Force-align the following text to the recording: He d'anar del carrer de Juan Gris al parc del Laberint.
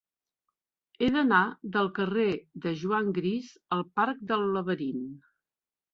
He 1.01 1.09
d'anar 1.15 1.41
del 1.75 1.89
carrer 1.99 2.25
de 2.65 2.73
Juan 2.85 3.13
Gris 3.21 3.53
al 3.77 3.85
parc 4.01 4.25
del 4.33 4.49
Laberint. 4.57 5.07